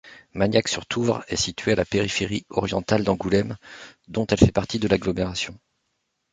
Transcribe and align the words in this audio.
Magnac-sur-Touvre 0.33 1.23
est 1.27 1.35
située 1.35 1.73
à 1.73 1.75
la 1.75 1.85
périphérie 1.85 2.47
orientale 2.49 3.03
d'Angoulême, 3.03 3.55
dont 4.07 4.25
elle 4.25 4.39
fait 4.39 4.51
partie 4.51 4.79
de 4.79 4.87
l'agglomération. 4.87 5.55